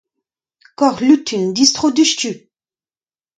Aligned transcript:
Kaoc'h 0.77 1.01
lutun! 1.07 1.43
Distro 1.55 1.87
diouzhtu! 1.95 2.31